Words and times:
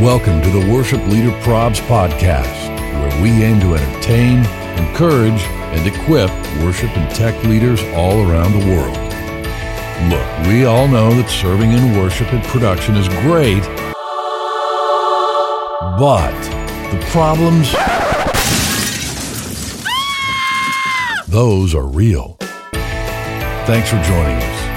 Welcome 0.00 0.40
to 0.40 0.48
the 0.48 0.72
Worship 0.72 1.06
Leader 1.08 1.30
Probs 1.42 1.78
podcast, 1.82 2.74
where 2.98 3.22
we 3.22 3.44
aim 3.44 3.60
to 3.60 3.74
entertain, 3.74 4.38
encourage, 4.82 5.42
and 5.42 5.86
equip 5.86 6.30
worship 6.64 6.88
and 6.96 7.14
tech 7.14 7.34
leaders 7.44 7.82
all 7.92 8.26
around 8.26 8.58
the 8.58 8.66
world. 8.66 8.96
Look, 10.10 10.48
we 10.48 10.64
all 10.64 10.88
know 10.88 11.12
that 11.20 11.28
serving 11.28 11.72
in 11.72 11.98
worship 11.98 12.32
and 12.32 12.42
production 12.44 12.96
is 12.96 13.08
great, 13.08 13.62
but 15.98 16.32
the 16.90 17.04
problems, 17.10 17.70
those 21.28 21.74
are 21.74 21.86
real. 21.86 22.38
Thanks 23.66 23.90
for 23.90 24.02
joining 24.02 24.38
us. 24.38 24.69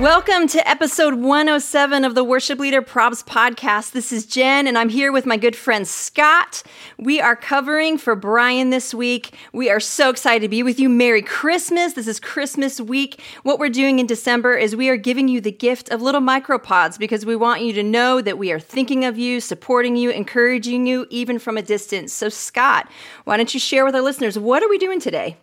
Welcome 0.00 0.48
to 0.48 0.66
episode 0.66 1.12
107 1.16 2.06
of 2.06 2.14
the 2.14 2.24
Worship 2.24 2.58
Leader 2.58 2.80
Probs 2.80 3.22
podcast. 3.22 3.92
This 3.92 4.12
is 4.12 4.24
Jen, 4.24 4.66
and 4.66 4.78
I'm 4.78 4.88
here 4.88 5.12
with 5.12 5.26
my 5.26 5.36
good 5.36 5.54
friend 5.54 5.86
Scott. 5.86 6.62
We 6.96 7.20
are 7.20 7.36
covering 7.36 7.98
for 7.98 8.16
Brian 8.16 8.70
this 8.70 8.94
week. 8.94 9.34
We 9.52 9.68
are 9.68 9.78
so 9.78 10.08
excited 10.08 10.40
to 10.40 10.48
be 10.48 10.62
with 10.62 10.80
you. 10.80 10.88
Merry 10.88 11.20
Christmas. 11.20 11.92
This 11.92 12.08
is 12.08 12.18
Christmas 12.18 12.80
week. 12.80 13.20
What 13.42 13.58
we're 13.58 13.68
doing 13.68 13.98
in 13.98 14.06
December 14.06 14.56
is 14.56 14.74
we 14.74 14.88
are 14.88 14.96
giving 14.96 15.28
you 15.28 15.38
the 15.38 15.52
gift 15.52 15.90
of 15.90 16.00
little 16.00 16.22
micropods 16.22 16.98
because 16.98 17.26
we 17.26 17.36
want 17.36 17.60
you 17.60 17.74
to 17.74 17.82
know 17.82 18.22
that 18.22 18.38
we 18.38 18.52
are 18.52 18.58
thinking 18.58 19.04
of 19.04 19.18
you, 19.18 19.38
supporting 19.38 19.96
you, 19.96 20.08
encouraging 20.08 20.86
you, 20.86 21.06
even 21.10 21.38
from 21.38 21.58
a 21.58 21.62
distance. 21.62 22.14
So, 22.14 22.30
Scott, 22.30 22.90
why 23.24 23.36
don't 23.36 23.52
you 23.52 23.60
share 23.60 23.84
with 23.84 23.94
our 23.94 24.00
listeners 24.00 24.38
what 24.38 24.62
are 24.62 24.70
we 24.70 24.78
doing 24.78 24.98
today? 24.98 25.36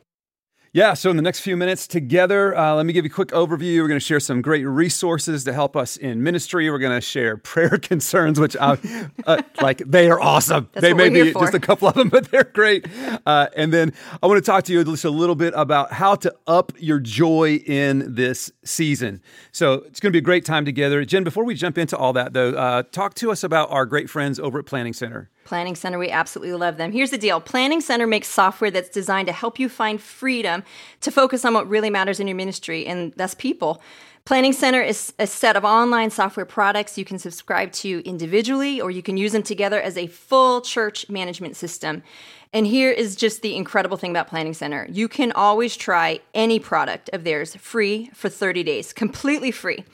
Yeah, 0.77 0.93
so 0.93 1.09
in 1.09 1.15
the 1.15 1.23
next 1.23 1.39
few 1.39 1.57
minutes 1.57 1.87
together, 1.87 2.55
uh, 2.55 2.75
let 2.75 2.85
me 2.85 2.93
give 2.93 3.03
you 3.03 3.09
a 3.09 3.11
quick 3.11 3.29
overview. 3.29 3.81
We're 3.81 3.87
going 3.87 3.99
to 3.99 4.05
share 4.05 4.19
some 4.19 4.43
great 4.43 4.63
resources 4.63 5.43
to 5.45 5.51
help 5.51 5.75
us 5.75 5.97
in 5.97 6.21
ministry. 6.21 6.69
We're 6.69 6.77
going 6.77 6.95
to 6.95 7.01
share 7.01 7.35
prayer 7.53 7.79
concerns, 7.79 8.39
which 8.39 8.55
I 8.61 8.77
uh, 9.25 9.41
like. 9.59 9.79
They 9.79 10.07
are 10.11 10.21
awesome. 10.21 10.69
That's 10.73 10.83
they 10.83 10.93
may 10.93 11.09
be 11.09 11.33
just 11.33 11.55
a 11.55 11.59
couple 11.59 11.87
of 11.87 11.95
them, 11.95 12.09
but 12.11 12.29
they're 12.29 12.43
great. 12.43 12.85
Uh, 13.25 13.47
and 13.55 13.73
then 13.73 13.91
I 14.21 14.27
want 14.27 14.37
to 14.37 14.45
talk 14.45 14.65
to 14.65 14.71
you 14.71 14.83
just 14.83 15.03
a 15.03 15.09
little 15.09 15.33
bit 15.33 15.55
about 15.57 15.93
how 15.93 16.13
to 16.13 16.31
up 16.45 16.71
your 16.77 16.99
joy 16.99 17.55
in 17.65 18.13
this 18.13 18.51
season. 18.63 19.23
So 19.51 19.81
it's 19.87 19.99
going 19.99 20.11
to 20.11 20.15
be 20.15 20.19
a 20.19 20.21
great 20.21 20.45
time 20.45 20.63
together. 20.63 21.03
Jen, 21.05 21.23
before 21.23 21.43
we 21.43 21.55
jump 21.55 21.79
into 21.79 21.97
all 21.97 22.13
that, 22.13 22.33
though, 22.33 22.51
uh, 22.51 22.83
talk 22.91 23.15
to 23.15 23.31
us 23.31 23.43
about 23.43 23.71
our 23.71 23.87
great 23.87 24.11
friends 24.11 24.39
over 24.39 24.59
at 24.59 24.67
Planning 24.67 24.93
Center. 24.93 25.31
Planning 25.47 25.75
Center, 25.75 25.97
we 25.97 26.09
absolutely 26.09 26.53
love 26.55 26.75
them. 26.75 26.91
Here's 26.91 27.09
the 27.09 27.17
deal 27.17 27.39
Planning 27.39 27.79
Center 27.79 28.05
makes 28.05 28.27
software 28.27 28.69
that's 28.69 28.89
designed 28.89 29.27
to 29.27 29.33
help 29.33 29.57
you 29.57 29.69
find 29.69 30.01
freedom 30.01 30.61
to 30.99 31.09
focus 31.09 31.45
on 31.45 31.53
what 31.53 31.69
really 31.69 31.89
matters 31.89 32.19
in 32.19 32.27
your 32.27 32.35
ministry, 32.35 32.85
and 32.85 33.13
that's 33.15 33.33
people. 33.33 33.81
Planning 34.25 34.51
Center 34.51 34.81
is 34.81 35.13
a 35.19 35.25
set 35.25 35.55
of 35.55 35.63
online 35.63 36.09
software 36.09 36.45
products 36.45 36.97
you 36.97 37.05
can 37.05 37.17
subscribe 37.17 37.71
to 37.71 38.01
individually, 38.05 38.81
or 38.81 38.91
you 38.91 39.01
can 39.01 39.15
use 39.15 39.31
them 39.31 39.41
together 39.41 39.79
as 39.79 39.97
a 39.97 40.07
full 40.07 40.59
church 40.59 41.07
management 41.09 41.55
system. 41.55 42.03
And 42.51 42.67
here 42.67 42.91
is 42.91 43.15
just 43.15 43.41
the 43.41 43.55
incredible 43.55 43.95
thing 43.95 44.11
about 44.11 44.27
Planning 44.27 44.53
Center 44.53 44.85
you 44.89 45.07
can 45.07 45.31
always 45.31 45.77
try 45.77 46.19
any 46.33 46.59
product 46.59 47.09
of 47.13 47.23
theirs 47.23 47.55
free 47.55 48.09
for 48.13 48.27
30 48.27 48.63
days, 48.63 48.91
completely 48.91 49.51
free. 49.51 49.85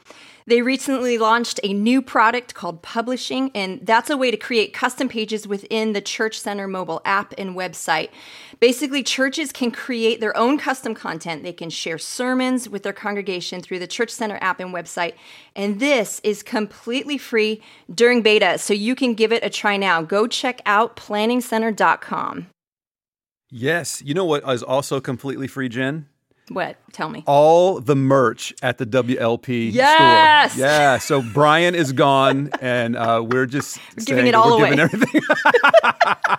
They 0.46 0.62
recently 0.62 1.18
launched 1.18 1.60
a 1.64 1.74
new 1.74 2.02
product 2.02 2.54
called 2.54 2.82
Publishing, 2.82 3.52
and 3.56 3.80
that's 3.86 4.10
a 4.10 4.18
way 4.18 4.30
to 4.30 4.38
create 4.38 4.74
custom 4.74 5.08
pages 5.08 5.48
within 5.48 5.94
the 5.94 6.02
Church 6.02 6.40
Center 6.40 6.68
mobile 6.68 7.02
app 7.06 7.34
and 7.38 7.56
website. 7.56 8.10
Basically, 8.60 9.04
churches 9.04 9.52
can 9.52 9.72
create 9.72 10.20
their 10.20 10.36
own 10.36 10.58
custom 10.58 10.94
content. 10.94 11.44
They 11.44 11.54
can 11.54 11.70
share 11.70 11.98
sermons 11.98 12.68
with 12.68 12.84
their 12.84 12.94
congregation 12.94 13.62
through 13.62 13.80
the 13.80 13.88
Church 13.88 14.10
Center 14.10 14.38
app 14.42 14.60
and 14.60 14.74
website. 14.74 15.14
And 15.56 15.80
this 15.80 16.20
is 16.24 16.44
completely 16.44 17.18
free 17.18 17.62
during 17.94 18.22
beta, 18.22 18.58
so 18.58 18.74
you 18.74 18.96
can 18.96 19.14
give 19.14 19.32
it 19.32 19.44
a 19.44 19.50
try 19.50 19.78
now. 19.78 20.02
Go 20.02 20.28
check 20.28 20.62
out 20.66 20.96
planningcenter.com. 20.96 22.48
Yes, 23.50 24.02
you 24.02 24.14
know 24.14 24.26
what 24.26 24.44
is 24.50 24.64
also 24.64 25.00
completely 25.00 25.48
free, 25.48 25.70
Jen? 25.70 26.08
What? 26.50 26.78
Tell 26.92 27.10
me. 27.10 27.24
all 27.26 27.80
the 27.80 27.96
merch 27.96 28.54
at 28.62 28.78
the 28.78 28.86
WLP 28.86 29.72
Yes! 29.74 30.54
store. 30.54 30.66
Yeah. 30.66 30.98
So 30.98 31.22
Brian 31.34 31.74
is 31.74 31.94
gone, 31.94 32.50
and 32.62 32.96
uh, 32.96 33.24
we're 33.26 33.46
just 33.46 33.80
Giving 34.06 34.28
it 34.28 34.36
all 34.36 34.58
we're 34.58 34.66
away. 34.68 34.76
Giving 34.76 34.80
everything. 34.82 35.22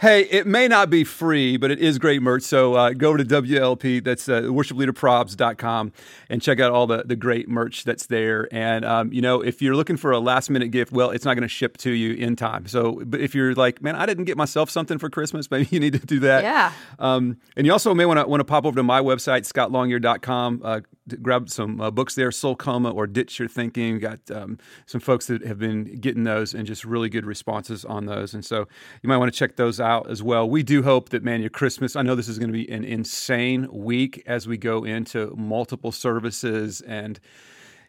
hey, 0.00 0.22
it 0.30 0.46
may 0.46 0.68
not 0.68 0.90
be 0.90 1.04
free, 1.04 1.56
but 1.56 1.70
it 1.70 1.78
is 1.78 1.98
great 1.98 2.22
merch. 2.22 2.42
So 2.42 2.74
uh, 2.74 2.90
go 2.90 3.08
over 3.08 3.18
to 3.18 3.24
WLP. 3.24 4.04
That's 4.04 4.28
uh, 4.28 4.42
worshipleaderprobs.com 4.42 5.92
and 6.28 6.42
check 6.42 6.60
out 6.60 6.72
all 6.72 6.86
the, 6.86 7.04
the 7.04 7.16
great 7.16 7.48
merch 7.48 7.84
that's 7.84 8.06
there. 8.06 8.48
And 8.52 8.84
um, 8.84 9.12
you 9.12 9.22
know, 9.22 9.40
if 9.40 9.62
you're 9.62 9.76
looking 9.76 9.96
for 9.96 10.12
a 10.12 10.18
last 10.18 10.50
minute 10.50 10.68
gift, 10.68 10.92
well, 10.92 11.10
it's 11.10 11.24
not 11.24 11.34
going 11.34 11.42
to 11.42 11.48
ship 11.48 11.76
to 11.78 11.90
you 11.90 12.14
in 12.14 12.36
time. 12.36 12.66
So, 12.66 13.02
but 13.04 13.20
if 13.20 13.34
you're 13.34 13.54
like, 13.54 13.82
man, 13.82 13.96
I 13.96 14.06
didn't 14.06 14.24
get 14.24 14.36
myself 14.36 14.70
something 14.70 14.98
for 14.98 15.10
Christmas, 15.10 15.50
maybe 15.50 15.68
you 15.70 15.80
need 15.80 15.94
to 15.94 16.06
do 16.06 16.20
that. 16.20 16.44
Yeah. 16.44 16.72
Um, 16.98 17.38
and 17.56 17.66
you 17.66 17.72
also 17.72 17.94
may 17.94 18.06
want 18.06 18.20
to 18.20 18.26
want 18.26 18.40
to 18.40 18.44
pop 18.44 18.64
over 18.64 18.76
to 18.76 18.82
my 18.82 19.00
website, 19.00 19.50
scottlongyear.com, 19.50 20.60
uh, 20.64 20.80
grab 21.22 21.50
some 21.50 21.80
uh, 21.80 21.90
books 21.90 22.14
there, 22.14 22.30
Soul 22.30 22.56
Coma 22.56 22.90
or 22.90 23.06
Ditch 23.06 23.38
Your 23.38 23.48
Thinking. 23.48 23.98
Got 23.98 24.30
um, 24.30 24.58
some 24.86 25.00
folks 25.00 25.26
that 25.26 25.44
have 25.46 25.58
been 25.58 26.00
getting 26.00 26.24
those 26.24 26.54
and 26.54 26.66
just 26.66 26.84
really 26.84 27.08
good 27.08 27.26
responses 27.26 27.84
on 27.84 28.06
those. 28.06 28.34
And 28.34 28.44
so 28.44 28.66
you 29.02 29.08
might 29.08 29.18
want 29.18 29.32
to 29.32 29.38
check 29.38 29.56
those 29.56 29.80
out 29.80 30.10
as 30.10 30.22
well. 30.22 30.48
We 30.48 30.62
do 30.62 30.82
hope 30.82 31.10
that, 31.10 31.22
man, 31.22 31.40
your 31.40 31.50
Christmas, 31.50 31.96
I 31.96 32.02
know 32.02 32.14
this 32.14 32.28
is 32.28 32.38
going 32.38 32.52
to 32.52 32.58
be 32.58 32.70
an 32.70 32.84
insane 32.84 33.68
week 33.70 34.22
as 34.26 34.46
we 34.46 34.56
go 34.56 34.84
into 34.84 35.34
multiple 35.36 35.92
services 35.92 36.80
and 36.80 37.20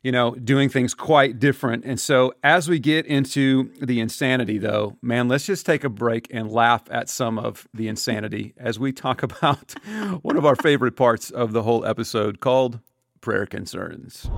you 0.05 0.11
know, 0.11 0.35
doing 0.35 0.69
things 0.69 0.93
quite 0.93 1.39
different. 1.39 1.83
And 1.83 1.99
so, 1.99 2.31
as 2.43 2.69
we 2.69 2.77
get 2.77 3.07
into 3.07 3.71
the 3.81 3.99
insanity, 3.99 4.59
though, 4.59 4.97
man, 5.01 5.27
let's 5.27 5.47
just 5.47 5.65
take 5.65 5.83
a 5.83 5.89
break 5.89 6.27
and 6.29 6.51
laugh 6.51 6.83
at 6.91 7.09
some 7.09 7.39
of 7.39 7.67
the 7.73 7.87
insanity 7.87 8.53
as 8.55 8.77
we 8.77 8.91
talk 8.91 9.23
about 9.23 9.73
one 10.21 10.37
of 10.37 10.45
our 10.45 10.55
favorite 10.55 10.95
parts 10.95 11.31
of 11.31 11.53
the 11.53 11.63
whole 11.63 11.83
episode 11.87 12.39
called 12.39 12.81
prayer 13.25 13.47
concerns. 13.47 14.29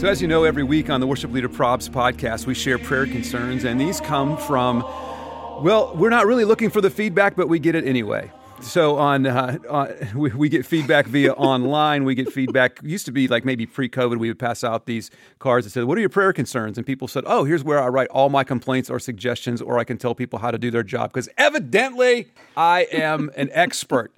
So, 0.00 0.08
as 0.08 0.22
you 0.22 0.26
know, 0.26 0.44
every 0.44 0.62
week 0.62 0.88
on 0.88 1.00
the 1.00 1.06
Worship 1.06 1.30
Leader 1.30 1.50
Probs 1.50 1.90
podcast, 1.90 2.46
we 2.46 2.54
share 2.54 2.78
prayer 2.78 3.04
concerns, 3.04 3.64
and 3.64 3.78
these 3.78 4.00
come 4.00 4.38
from, 4.38 4.80
well, 5.62 5.92
we're 5.94 6.08
not 6.08 6.24
really 6.24 6.46
looking 6.46 6.70
for 6.70 6.80
the 6.80 6.88
feedback, 6.88 7.36
but 7.36 7.50
we 7.50 7.58
get 7.58 7.74
it 7.74 7.84
anyway. 7.86 8.32
So 8.62 8.96
on, 8.96 9.26
uh, 9.26 9.58
uh, 9.68 9.92
we, 10.14 10.30
we 10.30 10.48
get 10.48 10.64
feedback 10.64 11.06
via 11.06 11.32
online. 11.34 12.04
We 12.04 12.14
get 12.14 12.32
feedback. 12.32 12.78
It 12.82 12.88
used 12.88 13.04
to 13.06 13.12
be 13.12 13.28
like 13.28 13.44
maybe 13.44 13.66
pre-COVID, 13.66 14.18
we 14.18 14.28
would 14.28 14.38
pass 14.38 14.64
out 14.64 14.86
these 14.86 15.10
cards 15.40 15.66
that 15.66 15.70
said, 15.70 15.84
"What 15.84 15.98
are 15.98 16.00
your 16.00 16.08
prayer 16.08 16.32
concerns?" 16.32 16.78
And 16.78 16.86
people 16.86 17.08
said, 17.08 17.24
"Oh, 17.26 17.44
here's 17.44 17.64
where 17.64 17.82
I 17.82 17.88
write 17.88 18.08
all 18.08 18.30
my 18.30 18.44
complaints 18.44 18.88
or 18.88 18.98
suggestions, 18.98 19.60
or 19.60 19.78
I 19.78 19.84
can 19.84 19.98
tell 19.98 20.14
people 20.14 20.38
how 20.38 20.50
to 20.50 20.58
do 20.58 20.70
their 20.70 20.82
job 20.82 21.10
because 21.12 21.28
evidently 21.36 22.30
I 22.56 22.86
am 22.92 23.30
an 23.36 23.50
expert." 23.52 24.12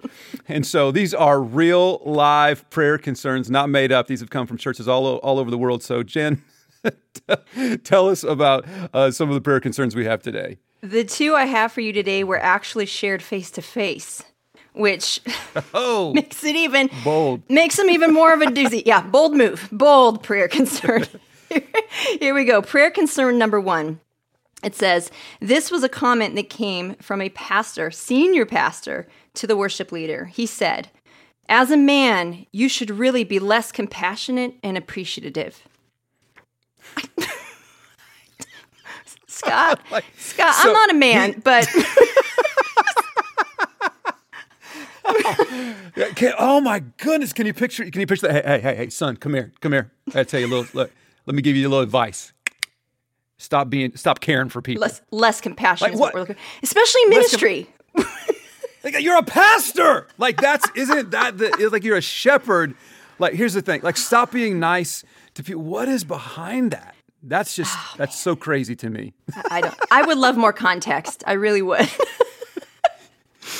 And 0.47 0.65
so 0.65 0.91
these 0.91 1.13
are 1.13 1.41
real, 1.41 2.01
live 2.05 2.69
prayer 2.69 2.97
concerns, 2.97 3.49
not 3.49 3.69
made 3.69 3.91
up. 3.91 4.07
These 4.07 4.19
have 4.21 4.29
come 4.29 4.47
from 4.47 4.57
churches 4.57 4.87
all 4.87 5.17
all 5.17 5.39
over 5.39 5.51
the 5.51 5.57
world. 5.57 5.83
So 5.83 6.03
Jen, 6.03 6.43
tell 7.83 8.09
us 8.09 8.23
about 8.23 8.65
uh, 8.93 9.11
some 9.11 9.27
of 9.27 9.35
the 9.35 9.41
prayer 9.41 9.59
concerns 9.59 9.95
we 9.95 10.05
have 10.05 10.21
today. 10.21 10.59
The 10.81 11.03
two 11.03 11.33
I 11.33 11.45
have 11.45 11.71
for 11.71 11.81
you 11.81 11.91
today 11.91 12.23
were 12.23 12.39
actually 12.39 12.85
shared 12.85 13.23
face 13.23 13.49
to 13.51 13.61
face, 13.63 14.21
which 14.75 15.21
Oh, 15.73 16.13
makes 16.15 16.43
it 16.43 16.55
even 16.55 16.89
bold. 17.03 17.41
makes 17.49 17.75
them 17.77 17.89
even 17.89 18.13
more 18.13 18.33
of 18.33 18.41
a 18.41 18.45
doozy. 18.47 18.83
Yeah, 18.85 19.01
bold 19.01 19.35
move, 19.35 19.67
bold 19.71 20.23
prayer 20.23 20.47
concern. 20.47 21.05
Here 22.19 22.33
we 22.33 22.45
go. 22.45 22.61
Prayer 22.61 22.91
concern 22.91 23.37
number 23.37 23.59
one. 23.59 23.99
It 24.63 24.75
says, 24.75 25.11
This 25.39 25.69
was 25.71 25.83
a 25.83 25.89
comment 25.89 26.35
that 26.35 26.49
came 26.49 26.95
from 26.95 27.21
a 27.21 27.29
pastor, 27.29 27.91
senior 27.91 28.45
pastor, 28.45 29.07
to 29.35 29.45
the 29.47 29.55
worship 29.57 29.91
leader. 29.91 30.25
He 30.25 30.45
said, 30.45 30.89
As 31.47 31.69
a 31.71 31.77
man, 31.77 32.45
you 32.51 32.67
should 32.67 32.89
really 32.89 33.23
be 33.23 33.37
less 33.39 33.71
compassionate 33.71 34.55
and 34.63 34.77
appreciative. 34.77 35.61
Scott, 39.27 39.81
Scott, 40.17 40.55
so 40.55 40.69
I'm 40.69 40.73
not 40.73 40.91
a 40.91 40.93
man, 40.93 41.41
but 41.43 41.67
can, 46.15 46.33
oh 46.37 46.61
my 46.61 46.79
goodness! 46.97 47.33
Can 47.33 47.45
you 47.45 47.53
picture? 47.53 47.89
Can 47.89 48.01
you 48.01 48.07
picture 48.07 48.27
that? 48.27 48.45
Hey, 48.45 48.51
hey, 48.53 48.61
hey, 48.61 48.75
hey, 48.75 48.89
son, 48.89 49.17
come 49.17 49.33
here, 49.33 49.51
come 49.61 49.71
here. 49.71 49.91
I 50.13 50.23
tell 50.23 50.39
you 50.39 50.47
a 50.47 50.49
little. 50.49 50.67
Look, 50.73 50.91
let 51.25 51.35
me 51.35 51.41
give 51.41 51.55
you 51.55 51.67
a 51.67 51.69
little 51.69 51.83
advice. 51.83 52.33
Stop 53.37 53.69
being, 53.69 53.95
stop 53.97 54.21
caring 54.21 54.47
for 54.49 54.61
people. 54.61 54.81
less 54.81 55.01
less 55.11 55.41
compassion 55.41 55.85
Like 55.85 55.93
is 55.93 55.99
what 55.99 56.07
what? 56.07 56.13
we're 56.13 56.19
looking 56.21 56.35
especially 56.63 57.01
in 57.03 57.09
Less 57.11 57.35
com- 57.35 57.41
ministry. 57.41 57.69
Like, 58.83 59.01
you're 59.01 59.17
a 59.17 59.23
pastor. 59.23 60.07
Like 60.19 60.39
that's 60.39 60.69
isn't 60.75 61.09
that 61.09 61.39
the, 61.39 61.47
it's 61.57 61.73
like 61.73 61.83
you're 61.83 61.97
a 61.97 62.01
shepherd. 62.01 62.75
Like 63.17 63.33
here's 63.33 63.55
the 63.55 63.63
thing. 63.63 63.81
Like 63.81 63.97
stop 63.97 64.31
being 64.31 64.59
nice 64.59 65.03
to 65.33 65.43
people. 65.43 65.63
What 65.63 65.89
is 65.89 66.03
behind 66.03 66.69
that? 66.71 66.93
That's 67.23 67.55
just 67.55 67.75
Oh, 67.75 67.93
that's 67.97 68.17
so 68.17 68.35
crazy 68.35 68.75
to 68.75 68.89
me. 68.91 69.13
I 69.49 69.61
don't. 69.61 69.73
I 69.89 70.03
would 70.03 70.19
love 70.19 70.37
more 70.37 70.53
context. 70.53 71.23
I 71.25 71.33
really 71.33 71.63
would. 71.63 71.89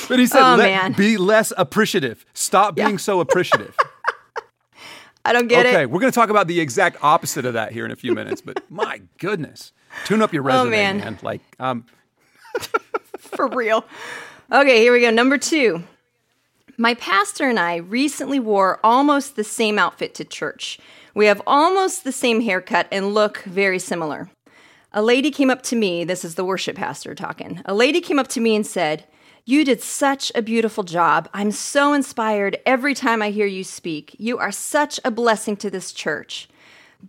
But 0.08 0.18
he 0.18 0.26
said, 0.26 0.40
Oh, 0.40 0.56
"Let- 0.56 0.64
man. 0.70 0.92
be 0.92 1.16
less 1.16 1.52
appreciative. 1.56 2.24
Stop 2.34 2.74
being 2.76 2.98
so 2.98 3.20
appreciative. 3.20 3.74
I 5.24 5.32
don't 5.32 5.48
get 5.48 5.66
okay, 5.66 5.70
it. 5.70 5.74
Okay, 5.74 5.86
we're 5.86 5.98
going 5.98 6.12
to 6.12 6.14
talk 6.14 6.30
about 6.30 6.46
the 6.46 6.60
exact 6.60 6.98
opposite 7.02 7.44
of 7.44 7.54
that 7.54 7.72
here 7.72 7.84
in 7.84 7.90
a 7.90 7.96
few 7.96 8.14
minutes. 8.14 8.40
But 8.40 8.62
my 8.70 9.02
goodness, 9.18 9.72
tune 10.04 10.22
up 10.22 10.32
your 10.32 10.42
resume, 10.42 10.66
Oh, 10.68 10.70
man. 10.70 10.98
man. 10.98 11.18
Like, 11.22 11.40
um, 11.58 11.84
For 13.18 13.48
real. 13.48 13.84
Okay, 14.52 14.80
here 14.80 14.92
we 14.92 15.00
go. 15.00 15.10
Number 15.10 15.36
two. 15.38 15.82
My 16.78 16.94
pastor 16.94 17.48
and 17.48 17.58
I 17.58 17.76
recently 17.76 18.38
wore 18.38 18.78
almost 18.84 19.34
the 19.34 19.44
same 19.44 19.78
outfit 19.78 20.14
to 20.16 20.24
church. 20.24 20.78
We 21.14 21.26
have 21.26 21.40
almost 21.46 22.04
the 22.04 22.12
same 22.12 22.42
haircut 22.42 22.86
and 22.92 23.14
look 23.14 23.42
very 23.44 23.78
similar. 23.78 24.28
A 24.92 25.02
lady 25.02 25.30
came 25.30 25.50
up 25.50 25.62
to 25.62 25.76
me, 25.76 26.04
this 26.04 26.24
is 26.24 26.34
the 26.36 26.44
worship 26.44 26.76
pastor 26.76 27.14
talking. 27.14 27.62
A 27.64 27.74
lady 27.74 28.00
came 28.00 28.18
up 28.18 28.28
to 28.28 28.40
me 28.40 28.54
and 28.54 28.66
said, 28.66 29.04
You 29.48 29.64
did 29.64 29.80
such 29.80 30.32
a 30.34 30.42
beautiful 30.42 30.82
job. 30.82 31.28
I'm 31.32 31.52
so 31.52 31.92
inspired 31.92 32.58
every 32.66 32.94
time 32.94 33.22
I 33.22 33.30
hear 33.30 33.46
you 33.46 33.62
speak. 33.62 34.16
You 34.18 34.38
are 34.38 34.50
such 34.50 34.98
a 35.04 35.10
blessing 35.12 35.56
to 35.58 35.70
this 35.70 35.92
church. 35.92 36.48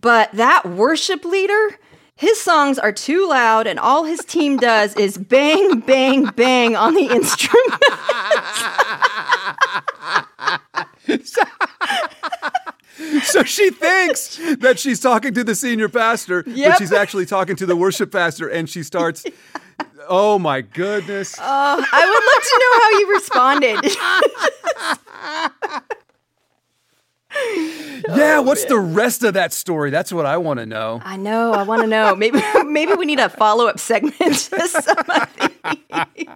But 0.00 0.30
that 0.34 0.64
worship 0.64 1.24
leader, 1.24 1.80
his 2.14 2.40
songs 2.40 2.78
are 2.78 2.92
too 2.92 3.28
loud, 3.28 3.66
and 3.66 3.76
all 3.76 4.04
his 4.04 4.20
team 4.20 4.56
does 4.56 4.94
is 4.94 5.18
bang, 5.18 5.80
bang, 5.80 6.26
bang 6.26 6.76
on 6.76 6.94
the 6.94 7.06
instrument. 7.10 7.82
so 13.24 13.42
she 13.42 13.70
thinks 13.70 14.36
that 14.60 14.78
she's 14.78 15.00
talking 15.00 15.34
to 15.34 15.42
the 15.42 15.56
senior 15.56 15.88
pastor, 15.88 16.44
Yep. 16.46 16.70
but 16.70 16.78
she's 16.78 16.92
actually 16.92 17.26
talking 17.26 17.56
to 17.56 17.66
the 17.66 17.74
worship 17.74 18.12
pastor, 18.12 18.46
and 18.46 18.70
she 18.70 18.84
starts. 18.84 19.24
Oh 20.08 20.38
my 20.38 20.62
goodness! 20.62 21.36
Oh, 21.38 21.86
I 21.92 22.04
would 22.08 22.24
love 22.24 22.42
to 22.48 22.58
know 22.62 22.72
how 22.80 22.90
you 22.98 23.12
responded. 23.12 23.78
yeah, 28.16 28.38
what's 28.40 28.64
the 28.64 28.78
rest 28.78 29.22
of 29.24 29.34
that 29.34 29.52
story? 29.52 29.90
That's 29.90 30.12
what 30.12 30.26
I 30.26 30.36
want 30.36 30.60
to 30.60 30.66
know. 30.66 31.00
I 31.04 31.16
know. 31.16 31.52
I 31.52 31.62
want 31.62 31.82
to 31.82 31.86
know. 31.88 32.14
Maybe 32.18 32.40
maybe 32.66 32.94
we 32.94 33.06
need 33.06 33.20
a 33.20 33.28
follow 33.28 33.66
up 33.66 33.78
segment 33.78 34.16
to 34.18 34.68
some 34.68 34.96
of 34.98 35.28
these. 36.14 36.26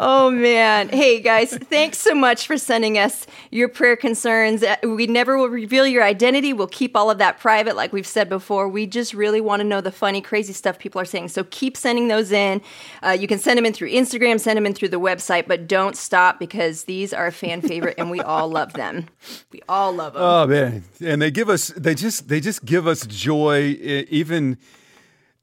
Oh 0.00 0.30
man! 0.30 0.90
Hey 0.90 1.20
guys, 1.20 1.56
thanks 1.56 1.98
so 1.98 2.14
much 2.14 2.46
for 2.46 2.56
sending 2.56 2.98
us 2.98 3.26
your 3.50 3.68
prayer 3.68 3.96
concerns. 3.96 4.62
Uh, 4.62 4.76
We 4.84 5.06
never 5.08 5.36
will 5.36 5.48
reveal 5.48 5.86
your 5.86 6.04
identity. 6.04 6.52
We'll 6.52 6.68
keep 6.68 6.96
all 6.96 7.10
of 7.10 7.18
that 7.18 7.38
private, 7.40 7.74
like 7.74 7.92
we've 7.92 8.06
said 8.06 8.28
before. 8.28 8.68
We 8.68 8.86
just 8.86 9.12
really 9.12 9.40
want 9.40 9.60
to 9.60 9.64
know 9.64 9.80
the 9.80 9.90
funny, 9.90 10.20
crazy 10.20 10.52
stuff 10.52 10.78
people 10.78 11.00
are 11.00 11.04
saying. 11.04 11.28
So 11.28 11.44
keep 11.44 11.76
sending 11.76 12.06
those 12.08 12.30
in. 12.30 12.62
Uh, 13.02 13.10
you 13.18 13.26
can 13.26 13.38
send 13.40 13.58
them 13.58 13.66
in 13.66 13.72
through 13.72 13.90
Instagram, 13.90 14.38
send 14.38 14.56
them 14.56 14.66
in 14.66 14.74
through 14.74 14.90
the 14.90 15.00
website, 15.00 15.48
but 15.48 15.66
don't 15.66 15.96
stop 15.96 16.38
because 16.38 16.84
these 16.84 17.12
are 17.12 17.26
a 17.26 17.32
fan 17.32 17.60
favorite, 17.60 17.96
and 17.98 18.10
we 18.10 18.20
all 18.20 18.48
love 18.48 18.74
them. 18.74 19.06
We 19.52 19.62
all 19.68 19.92
love 19.92 20.14
them. 20.14 20.22
Oh 20.22 20.46
man, 20.46 20.84
and 21.00 21.20
they 21.20 21.30
give 21.30 21.48
us 21.48 21.68
they 21.68 21.94
just 21.94 22.28
they 22.28 22.40
just 22.40 22.64
give 22.64 22.86
us 22.86 23.06
joy 23.06 23.76
even 24.10 24.58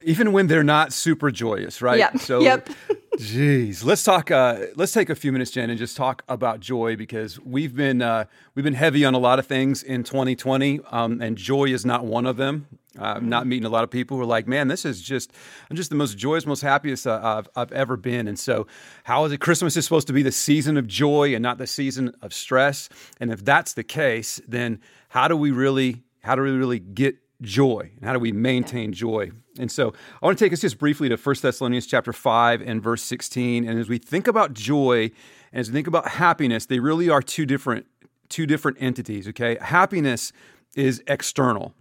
even 0.02 0.32
when 0.32 0.48
they're 0.48 0.64
not 0.64 0.94
super 0.94 1.32
joyous, 1.32 1.82
right? 1.82 1.98
Yep, 2.14 2.20
So, 2.20 2.42
yep. 2.42 2.70
Geez, 3.18 3.84
let's 3.84 4.04
talk. 4.04 4.32
Uh, 4.32 4.68
let's 4.76 4.92
take 4.92 5.10
a 5.10 5.16
few 5.16 5.32
minutes, 5.32 5.52
Jen, 5.52 5.70
and 5.70 5.80
just 5.80 5.98
talk 5.98 6.24
about 6.28 6.60
joy 6.60 6.96
because 6.96 7.40
we've 7.40 7.76
been 7.76 8.02
uh, 8.02 8.26
we've 8.54 8.66
been 8.66 8.74
heavy 8.74 9.06
on 9.06 9.14
a 9.14 9.18
lot 9.18 9.40
of 9.40 9.48
things 9.48 9.84
in 9.84 10.04
2020, 10.04 10.80
um, 10.92 11.22
and 11.22 11.38
joy 11.38 11.66
is 11.66 11.86
not 11.86 12.06
one 12.06 12.26
of 12.26 12.38
them. 12.38 12.68
I'm 12.98 13.28
not 13.28 13.46
meeting 13.46 13.66
a 13.66 13.70
lot 13.70 13.84
of 13.84 13.90
people 13.92 14.16
who 14.16 14.24
are 14.24 14.28
like, 14.28 14.48
man, 14.48 14.68
this 14.68 14.86
is 14.86 15.02
just 15.02 15.32
I'm 15.70 15.76
just 15.76 15.90
the 15.90 15.96
most 15.96 16.18
joyous, 16.18 16.46
most 16.46 16.62
happiest 16.62 17.06
uh, 17.06 17.20
I've, 17.22 17.50
I've 17.56 17.72
ever 17.72 17.98
been. 17.98 18.28
And 18.28 18.40
so, 18.40 18.68
how 19.04 19.26
is 19.26 19.32
it? 19.32 19.40
Christmas 19.40 19.76
is 19.76 19.84
supposed 19.84 20.08
to 20.08 20.14
be 20.14 20.24
the 20.24 20.32
season 20.32 20.78
of 20.78 20.88
joy 20.88 21.34
and 21.34 21.44
not 21.44 21.58
the 21.58 21.68
season 21.68 22.14
of 22.22 22.34
stress. 22.34 22.90
And 23.20 23.32
if 23.32 23.44
that's 23.44 23.74
the 23.74 23.84
case, 23.84 24.40
then 24.48 24.80
how 25.10 25.28
do 25.28 25.36
we 25.36 25.52
really 25.52 26.04
how 26.24 26.36
do 26.36 26.42
we 26.42 26.52
really 26.52 26.80
get 26.80 27.18
joy. 27.42 27.92
And 27.98 28.06
how 28.06 28.14
do 28.14 28.20
we 28.20 28.32
maintain 28.32 28.94
joy? 28.94 29.32
And 29.58 29.72
so 29.72 29.94
i 30.22 30.26
want 30.26 30.38
to 30.38 30.44
take 30.44 30.52
us 30.52 30.62
just 30.62 30.78
briefly 30.78 31.10
to 31.10 31.16
1 31.16 31.36
thessalonians 31.42 31.88
chapter 31.88 32.12
5 32.12 32.62
and 32.62 32.84
verse 32.84 33.02
16 33.04 33.68
and 33.68 33.80
as 33.80 33.88
we 33.88 33.98
think 33.98 34.28
about 34.28 34.54
joy 34.54 35.12
and 35.54 35.60
as 35.62 35.70
we 35.70 35.74
think 35.74 35.88
about 35.88 36.10
happiness 36.10 36.66
they 36.66 36.80
really 36.80 37.10
are 37.10 37.22
two 37.22 37.46
different 37.46 37.86
two 38.28 38.46
different 38.46 38.78
entities 38.82 39.28
okay? 39.30 39.58
Happiness 39.62 40.34
is 40.76 41.02
external 41.08 41.74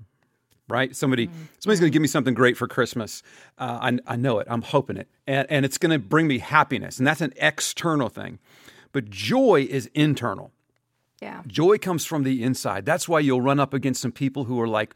right? 0.68 0.96
Somebody 0.96 1.28
somebody's 1.58 1.80
going 1.80 1.90
to 1.90 1.92
give 1.92 2.02
me 2.02 2.08
something 2.08 2.34
great 2.34 2.56
for 2.56 2.66
christmas. 2.66 3.22
Uh, 3.58 3.78
I, 4.06 4.14
I 4.14 4.16
know 4.16 4.38
it. 4.38 4.46
I'm 4.48 4.62
hoping 4.62 4.96
it. 4.96 5.08
And, 5.26 5.46
and 5.50 5.64
it's 5.64 5.78
going 5.78 5.92
to 5.92 5.98
bring 5.98 6.26
me 6.26 6.38
happiness. 6.38 6.98
And 6.98 7.06
that's 7.06 7.20
an 7.20 7.34
external 7.36 8.08
thing. 8.08 8.38
But 8.92 9.10
joy 9.10 9.66
is 9.68 9.90
internal. 9.94 10.52
Yeah. 11.20 11.42
Joy 11.46 11.78
comes 11.78 12.04
from 12.04 12.22
the 12.22 12.42
inside. 12.42 12.86
That's 12.86 13.08
why 13.08 13.20
you'll 13.20 13.40
run 13.40 13.60
up 13.60 13.74
against 13.74 14.00
some 14.00 14.12
people 14.12 14.44
who 14.44 14.60
are 14.60 14.68
like 14.68 14.94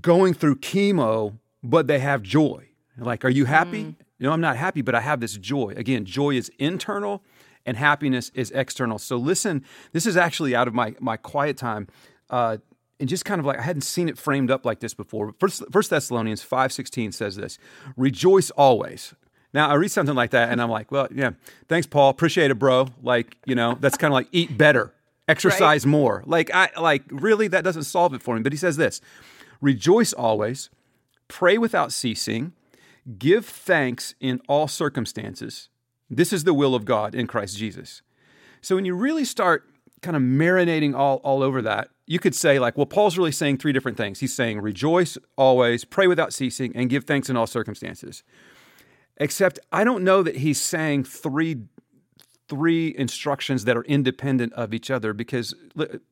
going 0.00 0.34
through 0.34 0.56
chemo, 0.56 1.38
but 1.62 1.86
they 1.86 1.98
have 1.98 2.22
joy. 2.22 2.68
Like, 2.96 3.24
are 3.24 3.30
you 3.30 3.44
happy? 3.44 3.96
No, 4.20 4.30
I'm 4.32 4.40
not 4.40 4.56
happy, 4.56 4.82
but 4.82 4.94
I 4.94 5.00
have 5.00 5.20
this 5.20 5.36
joy. 5.36 5.74
Again, 5.76 6.04
joy 6.04 6.30
is 6.30 6.50
internal 6.58 7.22
and 7.66 7.76
happiness 7.76 8.30
is 8.34 8.50
external. 8.52 8.98
So 8.98 9.16
listen, 9.16 9.64
this 9.92 10.06
is 10.06 10.16
actually 10.16 10.54
out 10.54 10.68
of 10.68 10.74
my 10.74 10.94
my 11.00 11.16
quiet 11.16 11.56
time. 11.56 11.88
Uh, 12.30 12.58
and 13.00 13.08
just 13.08 13.24
kind 13.24 13.38
of 13.38 13.44
like 13.44 13.58
I 13.58 13.62
hadn't 13.62 13.82
seen 13.82 14.08
it 14.08 14.16
framed 14.16 14.50
up 14.50 14.64
like 14.64 14.80
this 14.80 14.94
before. 14.94 15.34
First, 15.38 15.62
First 15.72 15.90
Thessalonians 15.90 16.42
five 16.42 16.72
sixteen 16.72 17.12
says 17.12 17.36
this: 17.36 17.58
"Rejoice 17.96 18.50
always." 18.50 19.14
Now 19.52 19.68
I 19.68 19.74
read 19.74 19.90
something 19.90 20.14
like 20.14 20.30
that, 20.30 20.50
and 20.50 20.62
I'm 20.62 20.70
like, 20.70 20.92
"Well, 20.92 21.08
yeah, 21.14 21.32
thanks, 21.68 21.86
Paul. 21.86 22.10
Appreciate 22.10 22.50
it, 22.50 22.58
bro." 22.58 22.88
Like, 23.02 23.36
you 23.46 23.54
know, 23.54 23.76
that's 23.80 23.96
kind 23.96 24.12
of 24.12 24.14
like 24.14 24.28
eat 24.32 24.56
better, 24.56 24.94
exercise 25.28 25.84
more. 25.84 26.22
Like, 26.24 26.54
I 26.54 26.70
like 26.80 27.02
really 27.10 27.48
that 27.48 27.64
doesn't 27.64 27.84
solve 27.84 28.14
it 28.14 28.22
for 28.22 28.36
me. 28.36 28.42
But 28.42 28.52
he 28.52 28.58
says 28.58 28.76
this: 28.76 29.00
"Rejoice 29.64 30.12
always, 30.12 30.68
pray 31.26 31.56
without 31.56 31.90
ceasing, 31.90 32.52
give 33.18 33.46
thanks 33.46 34.14
in 34.20 34.40
all 34.46 34.68
circumstances. 34.68 35.70
This 36.10 36.32
is 36.34 36.44
the 36.44 36.52
will 36.52 36.74
of 36.74 36.84
God 36.84 37.14
in 37.14 37.26
Christ 37.26 37.56
Jesus." 37.56 38.02
So 38.60 38.74
when 38.74 38.84
you 38.84 38.94
really 38.94 39.24
start 39.24 39.64
kind 40.02 40.16
of 40.16 40.22
marinating 40.22 40.94
all, 40.94 41.16
all 41.24 41.42
over 41.42 41.62
that, 41.62 41.88
you 42.06 42.18
could 42.18 42.34
say, 42.34 42.58
like, 42.58 42.76
well, 42.76 42.84
Paul's 42.84 43.16
really 43.16 43.32
saying 43.32 43.56
three 43.56 43.72
different 43.72 43.96
things. 43.96 44.20
He's 44.20 44.34
saying, 44.34 44.60
rejoice 44.60 45.16
always, 45.36 45.86
pray 45.86 46.06
without 46.06 46.34
ceasing, 46.34 46.76
and 46.76 46.90
give 46.90 47.04
thanks 47.04 47.30
in 47.30 47.36
all 47.36 47.46
circumstances. 47.46 48.22
Except 49.16 49.58
I 49.72 49.82
don't 49.84 50.04
know 50.04 50.22
that 50.22 50.36
he's 50.36 50.60
saying 50.60 51.04
three 51.04 51.62
three 52.46 52.94
instructions 52.98 53.64
that 53.64 53.74
are 53.74 53.84
independent 53.84 54.52
of 54.52 54.74
each 54.74 54.90
other 54.90 55.14
because 55.14 55.54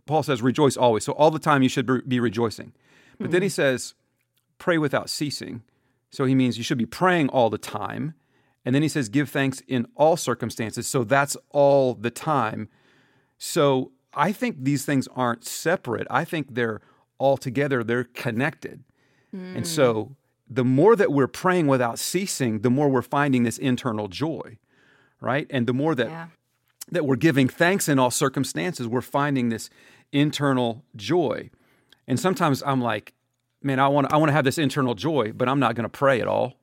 Paul 0.06 0.22
says 0.22 0.40
rejoice 0.40 0.78
always. 0.78 1.04
So 1.04 1.12
all 1.12 1.30
the 1.30 1.38
time 1.38 1.62
you 1.62 1.68
should 1.68 2.08
be- 2.08 2.20
rejoicing. 2.20 2.72
But 3.22 3.30
then 3.30 3.42
he 3.42 3.48
hmm. 3.48 3.52
says 3.52 3.94
pray 4.58 4.78
without 4.78 5.10
ceasing. 5.10 5.62
So 6.10 6.24
he 6.24 6.34
means 6.34 6.58
you 6.58 6.64
should 6.64 6.78
be 6.78 6.86
praying 6.86 7.30
all 7.30 7.50
the 7.50 7.58
time. 7.58 8.14
And 8.64 8.74
then 8.74 8.82
he 8.82 8.88
says 8.88 9.08
give 9.08 9.28
thanks 9.30 9.60
in 9.66 9.86
all 9.96 10.16
circumstances. 10.16 10.86
So 10.86 11.04
that's 11.04 11.36
all 11.50 11.94
the 11.94 12.10
time. 12.10 12.68
So 13.38 13.92
I 14.14 14.30
think 14.30 14.56
these 14.60 14.84
things 14.84 15.08
aren't 15.16 15.44
separate. 15.44 16.06
I 16.10 16.24
think 16.24 16.54
they're 16.54 16.80
all 17.18 17.36
together, 17.36 17.82
they're 17.82 18.04
connected. 18.04 18.84
And 19.56 19.66
so 19.66 20.04
hmm. 20.04 20.12
the 20.48 20.64
more 20.64 20.94
that 20.94 21.10
we're 21.10 21.26
praying 21.26 21.66
without 21.66 21.98
ceasing, 21.98 22.60
the 22.60 22.70
more 22.70 22.88
we're 22.88 23.00
finding 23.00 23.44
this 23.44 23.56
internal 23.56 24.08
joy, 24.08 24.58
right? 25.20 25.46
And 25.48 25.66
the 25.66 25.72
more 25.72 25.94
that 25.94 26.08
Yeah. 26.08 26.26
that 26.90 27.06
we're 27.06 27.16
giving 27.16 27.48
thanks 27.48 27.88
in 27.88 27.98
all 27.98 28.10
circumstances, 28.10 28.86
we're 28.86 29.00
finding 29.00 29.48
this 29.48 29.70
internal 30.12 30.84
joy. 30.94 31.50
And 32.06 32.18
sometimes 32.18 32.62
I'm 32.64 32.80
like, 32.80 33.14
man, 33.62 33.78
I 33.78 33.88
want 33.88 34.12
I 34.12 34.16
want 34.16 34.28
to 34.28 34.34
have 34.34 34.44
this 34.44 34.58
internal 34.58 34.94
joy, 34.94 35.32
but 35.32 35.48
I'm 35.48 35.60
not 35.60 35.74
going 35.74 35.84
to 35.84 35.88
pray 35.88 36.20
at 36.20 36.28
all. 36.28 36.54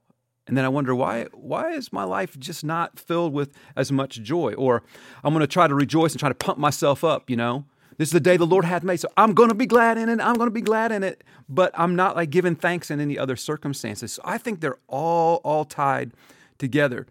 And 0.47 0.57
then 0.57 0.65
I 0.65 0.69
wonder 0.69 0.95
why 0.95 1.25
why 1.33 1.71
is 1.71 1.93
my 1.93 2.03
life 2.03 2.37
just 2.39 2.63
not 2.63 2.99
filled 2.99 3.33
with 3.33 3.51
as 3.75 3.91
much 3.91 4.21
joy? 4.21 4.53
Or 4.53 4.83
I'm 5.23 5.33
going 5.33 5.41
to 5.41 5.47
try 5.47 5.67
to 5.67 5.75
rejoice 5.75 6.13
and 6.13 6.19
try 6.19 6.29
to 6.29 6.35
pump 6.35 6.57
myself 6.57 7.03
up, 7.03 7.29
you 7.29 7.35
know? 7.35 7.65
This 7.97 8.07
is 8.07 8.13
the 8.13 8.21
day 8.21 8.37
the 8.37 8.45
Lord 8.45 8.63
hath 8.63 8.81
made, 8.83 9.01
so 9.01 9.09
I'm 9.17 9.33
going 9.33 9.49
to 9.49 9.55
be 9.55 9.65
glad 9.65 9.97
in 9.97 10.07
it. 10.07 10.21
I'm 10.21 10.35
going 10.35 10.47
to 10.47 10.53
be 10.53 10.61
glad 10.61 10.93
in 10.93 11.03
it, 11.03 11.21
but 11.49 11.71
I'm 11.77 11.97
not 11.97 12.15
like 12.15 12.29
giving 12.29 12.55
thanks 12.55 12.89
in 12.89 13.01
any 13.01 13.19
other 13.19 13.35
circumstances. 13.35 14.13
So 14.13 14.21
I 14.23 14.37
think 14.37 14.61
they're 14.61 14.79
all 14.87 15.41
all 15.43 15.65
tied 15.65 16.13
together. 16.57 17.07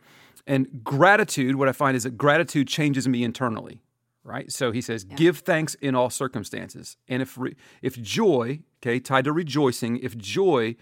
And 0.46 0.82
gratitude, 0.82 1.56
what 1.56 1.68
I 1.68 1.72
find 1.72 1.94
is 1.94 2.04
that 2.04 2.16
gratitude 2.16 2.68
changes 2.68 3.06
me 3.06 3.22
internally, 3.22 3.82
right? 4.28 4.52
So 4.52 4.70
he 4.70 4.80
says, 4.80 5.04
"Give 5.04 5.38
thanks 5.38 5.74
in 5.74 5.94
all 5.94 6.10
circumstances." 6.10 6.96
And 7.08 7.22
if 7.22 7.38
re- 7.38 7.56
if 7.82 8.00
joy, 8.00 8.60
okay, 8.80 9.00
tied 9.00 9.24
to 9.24 9.32
rejoicing, 9.32 9.96
if 9.98 10.16
joy 10.16 10.76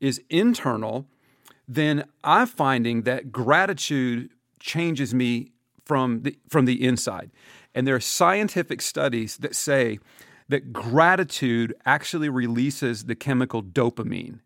is 0.00 0.22
internal, 0.28 1.08
then 1.66 2.04
I'm 2.22 2.46
finding 2.46 3.02
that 3.02 3.32
gratitude 3.32 4.30
changes 4.58 5.14
me 5.14 5.52
from 5.84 6.22
the 6.22 6.38
from 6.48 6.66
the 6.66 6.84
inside. 6.84 7.30
And 7.74 7.86
there 7.86 7.94
are 7.94 8.00
scientific 8.00 8.82
studies 8.82 9.36
that 9.38 9.54
say 9.54 9.98
that 10.48 10.72
gratitude 10.72 11.74
actually 11.86 12.28
releases 12.28 13.04
the 13.04 13.14
chemical 13.14 13.62
dopamine, 13.62 14.40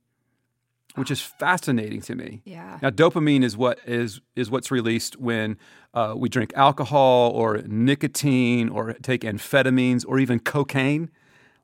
which 0.94 1.10
is 1.10 1.20
fascinating 1.20 2.00
to 2.02 2.14
me. 2.14 2.42
Yeah. 2.44 2.78
Now, 2.80 2.90
dopamine 2.90 3.42
is 3.42 3.56
what 3.56 3.78
is 3.86 4.20
is 4.36 4.50
what's 4.50 4.70
released 4.70 5.18
when 5.18 5.58
uh, 5.92 6.14
we 6.16 6.28
drink 6.28 6.52
alcohol 6.54 7.30
or 7.32 7.58
nicotine 7.66 8.68
or 8.68 8.94
take 8.94 9.22
amphetamines 9.22 10.04
or 10.06 10.18
even 10.18 10.40
cocaine. 10.40 11.10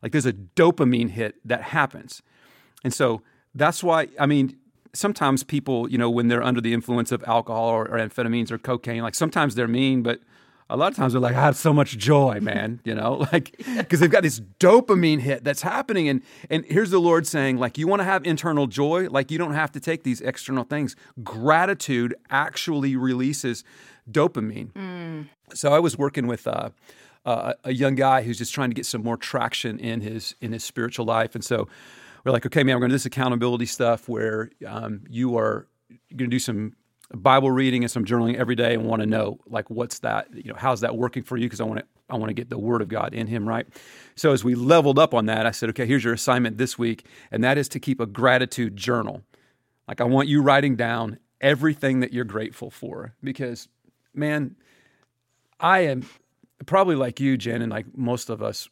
Like 0.02 0.12
there's 0.12 0.26
a 0.26 0.32
dopamine 0.32 1.10
hit 1.10 1.36
that 1.44 1.62
happens. 1.62 2.22
And 2.82 2.94
so 2.94 3.22
that's 3.54 3.82
why, 3.82 4.08
I 4.18 4.26
mean, 4.26 4.56
sometimes 4.94 5.44
people, 5.44 5.90
you 5.90 5.98
know, 5.98 6.10
when 6.10 6.28
they're 6.28 6.42
under 6.42 6.60
the 6.60 6.72
influence 6.72 7.12
of 7.12 7.22
alcohol 7.26 7.68
or, 7.68 7.88
or 7.88 7.98
amphetamines 7.98 8.50
or 8.50 8.58
cocaine, 8.58 9.02
like 9.02 9.14
sometimes 9.14 9.54
they're 9.54 9.68
mean, 9.68 10.02
but 10.02 10.20
a 10.70 10.76
lot 10.76 10.92
of 10.92 10.96
times 10.96 11.12
they're 11.12 11.20
like, 11.20 11.34
I 11.34 11.40
have 11.40 11.56
so 11.56 11.72
much 11.72 11.98
joy, 11.98 12.38
man, 12.40 12.80
you 12.84 12.94
know, 12.94 13.26
like 13.32 13.56
because 13.76 14.00
they've 14.00 14.10
got 14.10 14.22
this 14.22 14.40
dopamine 14.58 15.20
hit 15.20 15.44
that's 15.44 15.62
happening. 15.62 16.08
And 16.08 16.22
and 16.48 16.64
here's 16.66 16.90
the 16.90 17.00
Lord 17.00 17.26
saying, 17.26 17.58
like, 17.58 17.76
you 17.76 17.86
want 17.86 18.00
to 18.00 18.04
have 18.04 18.24
internal 18.24 18.66
joy, 18.66 19.08
like 19.08 19.30
you 19.30 19.38
don't 19.38 19.54
have 19.54 19.72
to 19.72 19.80
take 19.80 20.04
these 20.04 20.20
external 20.20 20.64
things. 20.64 20.96
Gratitude 21.22 22.14
actually 22.30 22.96
releases 22.96 23.64
dopamine. 24.10 24.72
Mm. 24.72 25.28
So 25.54 25.72
I 25.72 25.80
was 25.80 25.98
working 25.98 26.26
with 26.26 26.46
uh, 26.46 26.70
uh, 27.24 27.54
a 27.64 27.72
young 27.72 27.96
guy 27.96 28.22
who's 28.22 28.38
just 28.38 28.54
trying 28.54 28.70
to 28.70 28.74
get 28.74 28.86
some 28.86 29.02
more 29.02 29.16
traction 29.16 29.78
in 29.78 30.00
his 30.00 30.34
in 30.40 30.52
his 30.52 30.64
spiritual 30.64 31.04
life, 31.04 31.34
and 31.34 31.44
so 31.44 31.68
we're 32.24 32.32
like, 32.32 32.46
okay, 32.46 32.62
man, 32.62 32.76
we're 32.76 32.80
going 32.80 32.90
to 32.90 32.94
do 32.94 32.96
this 32.96 33.06
accountability 33.06 33.66
stuff 33.66 34.08
where 34.08 34.50
um, 34.66 35.04
you 35.08 35.36
are 35.38 35.66
going 36.10 36.30
to 36.30 36.34
do 36.34 36.38
some 36.38 36.74
Bible 37.14 37.50
reading 37.50 37.82
and 37.82 37.90
some 37.90 38.04
journaling 38.04 38.36
every 38.36 38.54
day 38.54 38.74
and 38.74 38.84
want 38.84 39.00
to 39.00 39.06
know 39.06 39.40
like 39.46 39.68
what's 39.68 39.98
that 40.00 40.28
you 40.32 40.50
know 40.52 40.56
how's 40.56 40.80
that 40.80 40.96
working 40.96 41.22
for 41.22 41.36
you? 41.36 41.46
Because 41.46 41.60
I 41.60 41.64
want 41.64 41.80
to 41.80 41.86
I 42.08 42.16
want 42.16 42.28
to 42.28 42.34
get 42.34 42.50
the 42.50 42.58
word 42.58 42.82
of 42.82 42.88
God 42.88 43.14
in 43.14 43.26
him 43.26 43.48
right? 43.48 43.66
So 44.14 44.32
as 44.32 44.44
we 44.44 44.54
leveled 44.54 44.98
up 44.98 45.12
on 45.12 45.26
that 45.26 45.46
I 45.46 45.50
said 45.50 45.70
okay 45.70 45.86
here's 45.86 46.04
your 46.04 46.14
assignment 46.14 46.58
this 46.58 46.78
week 46.78 47.06
and 47.32 47.42
that 47.42 47.58
is 47.58 47.68
to 47.70 47.80
keep 47.80 48.00
a 48.00 48.06
gratitude 48.06 48.76
journal. 48.76 49.22
Like 49.88 50.00
I 50.00 50.04
want 50.04 50.28
you 50.28 50.40
writing 50.40 50.76
down 50.76 51.18
everything 51.40 52.00
that 52.00 52.12
you're 52.12 52.24
grateful 52.24 52.70
for 52.70 53.14
because 53.24 53.68
man 54.14 54.54
I 55.58 55.80
am 55.80 56.08
probably 56.64 56.94
like 56.94 57.18
you 57.18 57.36
Jen 57.36 57.60
and 57.60 57.72
like 57.72 57.86
most 57.96 58.30
of 58.30 58.40
us 58.40 58.68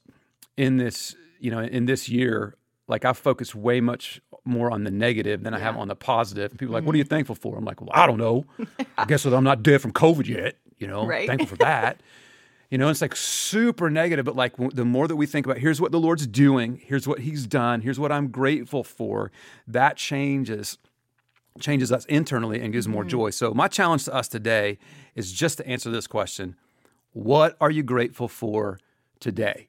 in 0.57 0.77
this 0.77 1.17
you 1.41 1.51
know 1.51 1.59
in 1.59 1.87
this 1.87 2.09
year 2.09 2.57
like 2.89 3.05
I 3.05 3.13
focus 3.13 3.55
way 3.55 3.81
much 3.81 4.21
more 4.45 4.71
on 4.71 4.85
the 4.85 4.91
negative 4.91 5.43
than 5.43 5.53
yeah. 5.53 5.59
I 5.59 5.63
have 5.63 5.77
on 5.77 5.89
the 5.89 5.95
positive. 5.95 6.51
And 6.51 6.59
people 6.59 6.75
are 6.75 6.79
like, 6.79 6.81
mm-hmm. 6.81 6.87
what 6.87 6.95
are 6.95 6.99
you 6.99 7.05
mm-hmm. 7.05 7.11
thankful 7.11 7.35
for? 7.35 7.57
I'm 7.57 7.65
like, 7.65 7.81
well, 7.81 7.91
I 7.93 8.07
don't 8.07 8.19
know. 8.19 8.47
I 8.99 9.05
guess 9.05 9.23
that 9.23 9.35
I'm 9.35 9.45
not 9.45 9.63
dead 9.63 9.81
from 9.81 9.93
COVID 9.93 10.27
yet. 10.27 10.57
You 10.79 10.87
know, 10.87 11.07
right. 11.07 11.27
thankful 11.27 11.49
for 11.49 11.57
that. 11.57 12.01
you 12.71 12.79
know, 12.79 12.89
it's 12.89 13.01
like 13.01 13.17
super 13.17 13.91
negative, 13.91 14.25
but 14.25 14.37
like 14.37 14.55
the 14.75 14.85
more 14.85 15.09
that 15.09 15.17
we 15.17 15.27
think 15.27 15.47
about, 15.47 15.59
here's 15.59 15.81
what 15.81 15.93
the 15.93 16.01
Lord's 16.01 16.27
doing, 16.27 16.81
here's 16.85 17.07
what 17.07 17.21
He's 17.21 17.47
done, 17.47 17.81
here's 17.81 17.99
what 17.99 18.13
I'm 18.13 18.29
grateful 18.29 18.85
for, 18.85 19.31
that 19.67 19.97
changes 19.97 20.79
changes 21.61 21.91
us 21.91 22.05
internally 22.05 22.61
and 22.61 22.73
gives 22.73 22.87
more 22.87 23.03
mm-hmm. 23.03 23.09
joy. 23.09 23.31
So 23.31 23.53
my 23.53 23.67
challenge 23.67 24.05
to 24.05 24.15
us 24.15 24.29
today 24.29 24.79
is 25.17 25.33
just 25.33 25.59
to 25.59 25.67
answer 25.67 25.91
this 25.91 26.07
question: 26.07 26.57
What 27.13 27.57
are 27.61 27.71
you 27.71 27.83
grateful 27.83 28.29
for 28.29 28.79
today? 29.19 29.69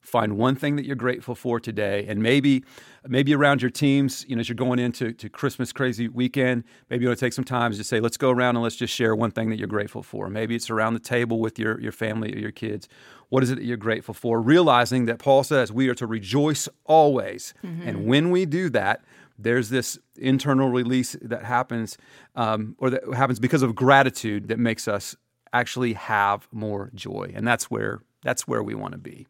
Find 0.00 0.38
one 0.38 0.56
thing 0.56 0.76
that 0.76 0.86
you're 0.86 0.96
grateful 0.96 1.34
for 1.34 1.60
today, 1.60 2.06
and 2.08 2.22
maybe, 2.22 2.64
maybe 3.06 3.34
around 3.34 3.60
your 3.60 3.70
teams, 3.70 4.24
you 4.28 4.36
know, 4.36 4.40
as 4.40 4.48
you're 4.48 4.56
going 4.56 4.78
into 4.78 5.12
to 5.12 5.28
Christmas 5.28 5.72
crazy 5.72 6.08
weekend, 6.08 6.64
maybe 6.88 7.02
you 7.02 7.08
want 7.08 7.18
to 7.18 7.26
take 7.26 7.32
some 7.32 7.44
time 7.44 7.72
to 7.72 7.84
say, 7.84 8.00
let's 8.00 8.16
go 8.16 8.30
around 8.30 8.56
and 8.56 8.62
let's 8.62 8.76
just 8.76 8.94
share 8.94 9.14
one 9.14 9.30
thing 9.30 9.50
that 9.50 9.58
you're 9.58 9.68
grateful 9.68 10.02
for. 10.02 10.30
Maybe 10.30 10.54
it's 10.54 10.70
around 10.70 10.94
the 10.94 11.00
table 11.00 11.40
with 11.40 11.58
your 11.58 11.80
your 11.80 11.92
family 11.92 12.34
or 12.34 12.38
your 12.38 12.52
kids. 12.52 12.88
What 13.28 13.42
is 13.42 13.50
it 13.50 13.56
that 13.56 13.64
you're 13.64 13.76
grateful 13.76 14.14
for? 14.14 14.40
Realizing 14.40 15.04
that 15.06 15.18
Paul 15.18 15.44
says 15.44 15.70
we 15.70 15.88
are 15.88 15.94
to 15.96 16.06
rejoice 16.06 16.68
always, 16.84 17.52
mm-hmm. 17.62 17.86
and 17.86 18.06
when 18.06 18.30
we 18.30 18.46
do 18.46 18.70
that, 18.70 19.04
there's 19.38 19.68
this 19.68 19.98
internal 20.16 20.68
release 20.70 21.16
that 21.22 21.44
happens, 21.44 21.98
um, 22.34 22.74
or 22.78 22.90
that 22.90 23.02
happens 23.14 23.38
because 23.38 23.62
of 23.62 23.74
gratitude 23.74 24.48
that 24.48 24.58
makes 24.58 24.88
us 24.88 25.14
actually 25.52 25.92
have 25.94 26.48
more 26.50 26.90
joy, 26.94 27.30
and 27.34 27.46
that's 27.46 27.70
where 27.70 28.00
that's 28.22 28.48
where 28.48 28.62
we 28.62 28.74
want 28.74 28.92
to 28.92 28.98
be. 28.98 29.26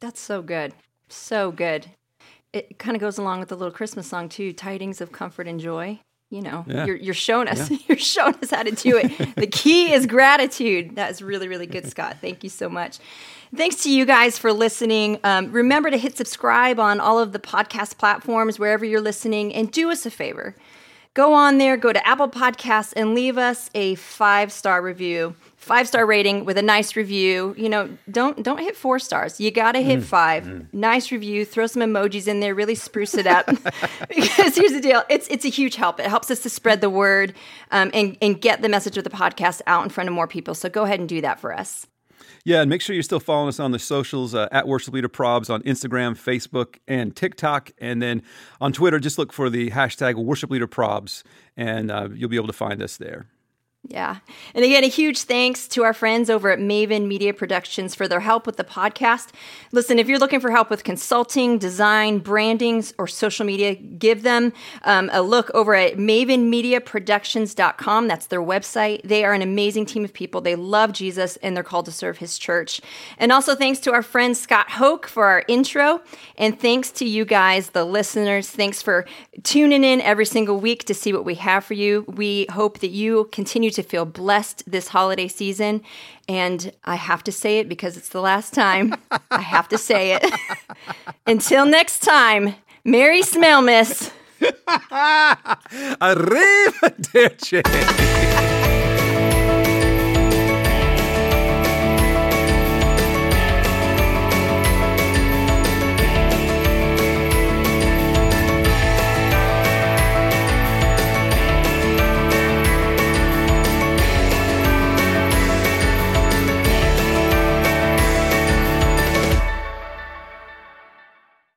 That's 0.00 0.20
so 0.20 0.42
good. 0.42 0.72
So 1.08 1.52
good. 1.52 1.86
It 2.52 2.78
kind 2.78 2.96
of 2.96 3.00
goes 3.00 3.18
along 3.18 3.40
with 3.40 3.50
the 3.50 3.56
little 3.56 3.72
Christmas 3.72 4.08
song 4.08 4.28
too, 4.28 4.52
tidings 4.52 5.00
of 5.00 5.12
comfort 5.12 5.46
and 5.46 5.60
joy. 5.60 6.00
You 6.30 6.42
know, 6.42 6.64
yeah. 6.68 6.84
you're, 6.84 6.96
you're 6.96 7.14
showing 7.14 7.48
us, 7.48 7.68
yeah. 7.70 7.78
you're 7.88 7.98
showing 7.98 8.36
us 8.36 8.52
how 8.52 8.62
to 8.62 8.70
do 8.70 8.96
it. 8.96 9.34
the 9.34 9.48
key 9.48 9.92
is 9.92 10.06
gratitude. 10.06 10.94
That 10.94 11.10
is 11.10 11.22
really, 11.22 11.48
really 11.48 11.66
good, 11.66 11.86
Scott. 11.90 12.18
Thank 12.20 12.44
you 12.44 12.50
so 12.50 12.68
much. 12.68 12.98
Thanks 13.54 13.82
to 13.82 13.90
you 13.90 14.04
guys 14.04 14.38
for 14.38 14.52
listening. 14.52 15.18
Um, 15.24 15.50
remember 15.50 15.90
to 15.90 15.98
hit 15.98 16.16
subscribe 16.16 16.78
on 16.78 17.00
all 17.00 17.18
of 17.18 17.32
the 17.32 17.40
podcast 17.40 17.98
platforms 17.98 18.60
wherever 18.60 18.84
you're 18.84 19.00
listening, 19.00 19.52
and 19.52 19.72
do 19.72 19.90
us 19.90 20.06
a 20.06 20.10
favor. 20.10 20.54
Go 21.14 21.34
on 21.34 21.58
there, 21.58 21.76
go 21.76 21.92
to 21.92 22.06
Apple 22.06 22.28
Podcasts, 22.28 22.92
and 22.94 23.14
leave 23.14 23.36
us 23.36 23.68
a 23.74 23.96
five 23.96 24.52
star 24.52 24.80
review 24.80 25.34
five 25.60 25.86
star 25.86 26.06
rating 26.06 26.46
with 26.46 26.56
a 26.56 26.62
nice 26.62 26.96
review. 26.96 27.54
You 27.56 27.68
know, 27.68 27.90
don't 28.10 28.42
don't 28.42 28.58
hit 28.58 28.76
four 28.76 28.98
stars. 28.98 29.38
You 29.38 29.50
got 29.50 29.72
to 29.72 29.82
hit 29.82 30.00
mm, 30.00 30.02
five. 30.02 30.44
Mm. 30.44 30.66
Nice 30.72 31.12
review. 31.12 31.44
Throw 31.44 31.66
some 31.66 31.82
emojis 31.82 32.26
in 32.26 32.40
there. 32.40 32.54
Really 32.54 32.74
spruce 32.74 33.14
it 33.14 33.26
up. 33.26 33.46
because 34.08 34.56
here's 34.56 34.72
the 34.72 34.80
deal: 34.80 35.04
it's 35.08 35.28
it's 35.28 35.44
a 35.44 35.48
huge 35.48 35.76
help. 35.76 36.00
It 36.00 36.06
helps 36.06 36.30
us 36.30 36.40
to 36.40 36.50
spread 36.50 36.80
the 36.80 36.90
word 36.90 37.34
um, 37.70 37.90
and 37.94 38.16
and 38.20 38.40
get 38.40 38.62
the 38.62 38.68
message 38.68 38.96
of 38.96 39.04
the 39.04 39.10
podcast 39.10 39.60
out 39.66 39.84
in 39.84 39.90
front 39.90 40.08
of 40.08 40.14
more 40.14 40.26
people. 40.26 40.54
So 40.54 40.68
go 40.68 40.84
ahead 40.84 40.98
and 40.98 41.08
do 41.08 41.20
that 41.20 41.38
for 41.38 41.52
us. 41.52 41.86
Yeah, 42.44 42.62
and 42.62 42.70
make 42.70 42.80
sure 42.80 42.94
you're 42.94 43.02
still 43.02 43.20
following 43.20 43.48
us 43.48 43.60
on 43.60 43.72
the 43.72 43.78
socials 43.78 44.34
uh, 44.34 44.48
at 44.50 44.66
Worship 44.66 44.94
Leader 44.94 45.10
Probs 45.10 45.50
on 45.50 45.62
Instagram, 45.62 46.12
Facebook, 46.12 46.76
and 46.88 47.14
TikTok. 47.14 47.70
And 47.78 48.00
then 48.00 48.22
on 48.60 48.72
Twitter, 48.72 48.98
just 48.98 49.18
look 49.18 49.32
for 49.32 49.50
the 49.50 49.70
hashtag 49.70 50.14
Worship 50.14 50.50
Leader 50.50 50.66
Probs, 50.66 51.22
and 51.56 51.90
uh, 51.90 52.08
you'll 52.14 52.30
be 52.30 52.36
able 52.36 52.46
to 52.46 52.52
find 52.54 52.82
us 52.82 52.96
there. 52.96 53.26
Yeah. 53.88 54.18
And 54.54 54.62
again, 54.62 54.84
a 54.84 54.88
huge 54.88 55.22
thanks 55.22 55.66
to 55.68 55.84
our 55.84 55.94
friends 55.94 56.28
over 56.28 56.50
at 56.50 56.58
Maven 56.58 57.06
Media 57.06 57.32
Productions 57.32 57.94
for 57.94 58.06
their 58.06 58.20
help 58.20 58.44
with 58.46 58.58
the 58.58 58.62
podcast. 58.62 59.30
Listen, 59.72 59.98
if 59.98 60.06
you're 60.06 60.18
looking 60.18 60.38
for 60.38 60.50
help 60.50 60.68
with 60.68 60.84
consulting, 60.84 61.56
design, 61.58 62.18
branding, 62.18 62.84
or 62.98 63.08
social 63.08 63.46
media, 63.46 63.74
give 63.74 64.22
them 64.22 64.52
um, 64.82 65.08
a 65.12 65.22
look 65.22 65.50
over 65.54 65.74
at 65.74 65.96
mavenmediaproductions.com. 65.96 68.06
That's 68.06 68.26
their 68.26 68.42
website. 68.42 69.00
They 69.02 69.24
are 69.24 69.32
an 69.32 69.40
amazing 69.40 69.86
team 69.86 70.04
of 70.04 70.12
people. 70.12 70.42
They 70.42 70.56
love 70.56 70.92
Jesus 70.92 71.38
and 71.38 71.56
they're 71.56 71.64
called 71.64 71.86
to 71.86 71.92
serve 71.92 72.18
his 72.18 72.36
church. 72.38 72.82
And 73.16 73.32
also 73.32 73.56
thanks 73.56 73.80
to 73.80 73.92
our 73.92 74.02
friend 74.02 74.36
Scott 74.36 74.72
Hoke 74.72 75.06
for 75.06 75.24
our 75.26 75.42
intro. 75.48 76.02
And 76.36 76.60
thanks 76.60 76.90
to 76.92 77.06
you 77.06 77.24
guys, 77.24 77.70
the 77.70 77.86
listeners. 77.86 78.50
Thanks 78.50 78.82
for 78.82 79.06
tuning 79.42 79.84
in 79.84 80.02
every 80.02 80.26
single 80.26 80.60
week 80.60 80.84
to 80.84 80.92
see 80.92 81.14
what 81.14 81.24
we 81.24 81.36
have 81.36 81.64
for 81.64 81.72
you. 81.74 82.04
We 82.06 82.44
hope 82.50 82.80
that 82.80 82.90
you 82.90 83.30
continue 83.32 83.69
continue 83.70 83.82
to 83.82 83.88
feel 83.88 84.04
blessed 84.04 84.64
this 84.66 84.88
holiday 84.88 85.28
season. 85.28 85.82
And 86.28 86.72
I 86.84 86.96
have 86.96 87.22
to 87.24 87.32
say 87.32 87.60
it 87.60 87.68
because 87.68 87.96
it's 87.96 88.10
the 88.10 88.20
last 88.20 88.52
time. 88.54 88.94
I 89.30 89.40
have 89.40 89.68
to 89.68 89.78
say 89.78 90.12
it. 90.14 90.24
Until 91.26 91.66
next 91.66 92.00
time, 92.00 92.54
Merry 92.84 93.22
Smellmas. 93.22 94.10
Arrivederci. 96.00 97.62